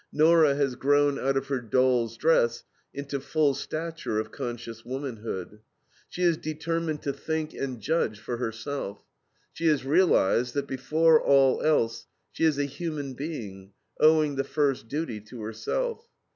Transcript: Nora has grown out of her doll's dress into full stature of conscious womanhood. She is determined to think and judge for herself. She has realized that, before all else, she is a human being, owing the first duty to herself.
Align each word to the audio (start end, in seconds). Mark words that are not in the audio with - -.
Nora 0.11 0.55
has 0.55 0.73
grown 0.75 1.19
out 1.19 1.37
of 1.37 1.45
her 1.49 1.59
doll's 1.61 2.17
dress 2.17 2.63
into 2.91 3.19
full 3.19 3.53
stature 3.53 4.17
of 4.19 4.31
conscious 4.31 4.83
womanhood. 4.83 5.59
She 6.09 6.23
is 6.23 6.37
determined 6.37 7.03
to 7.03 7.13
think 7.13 7.53
and 7.53 7.79
judge 7.79 8.19
for 8.19 8.37
herself. 8.37 9.03
She 9.53 9.67
has 9.67 9.85
realized 9.85 10.55
that, 10.55 10.65
before 10.65 11.21
all 11.21 11.61
else, 11.61 12.07
she 12.31 12.45
is 12.45 12.57
a 12.57 12.65
human 12.65 13.13
being, 13.13 13.73
owing 13.99 14.37
the 14.37 14.43
first 14.43 14.87
duty 14.87 15.21
to 15.21 15.43
herself. 15.43 16.03